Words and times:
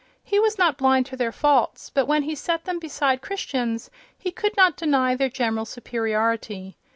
He 0.23 0.39
was 0.39 0.57
not 0.57 0.79
blind 0.79 1.05
to 1.05 1.15
their 1.15 1.31
faults, 1.31 1.91
but 1.91 2.07
when 2.07 2.23
he 2.23 2.33
set 2.33 2.65
them 2.65 2.79
beside 2.79 3.21
Christians 3.21 3.91
he 4.17 4.31
could 4.31 4.57
not 4.57 4.75
deny 4.75 5.13
their 5.13 5.29
general 5.29 5.63
superiority. 5.63 6.75